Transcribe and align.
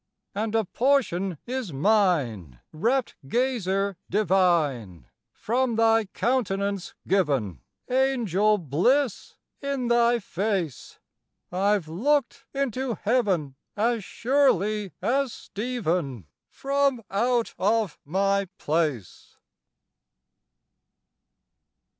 And 0.33 0.55
a 0.55 0.65
portion 0.65 1.37
is 1.45 1.71
mine, 1.71 2.59
Rapt 2.73 3.13
gazer 3.27 3.97
divine, 4.09 5.05
From 5.31 5.75
thy 5.75 6.05
countenance 6.05 6.95
given 7.07 7.61
Angel 7.87 8.57
bliss 8.57 9.35
in 9.61 9.89
thy 9.89 10.17
face! 10.17 10.97
I've 11.51 11.87
looked 11.87 12.45
into 12.51 12.95
heaven 12.95 13.53
As 13.77 14.03
surely 14.03 14.91
as 15.03 15.33
Stephen, 15.33 16.25
From 16.49 17.03
out 17.11 17.53
of 17.59 17.99
my 18.03 18.47
place! 18.57 19.37